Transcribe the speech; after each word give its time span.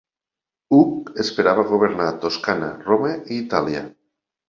Hug 0.77 1.11
esperava 1.25 1.67
governar 1.73 2.09
Toscana, 2.27 2.73
Roma, 2.91 3.17
i 3.33 3.43
Itàlia. 3.47 3.89